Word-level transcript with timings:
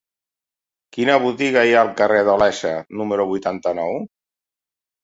Quina 0.97 1.17
botiga 1.25 1.63
hi 1.67 1.75
ha 1.75 1.83
al 1.83 1.93
carrer 2.01 2.25
d'Olesa 2.31 2.73
número 3.03 3.31
vuitanta-nou? 3.35 3.97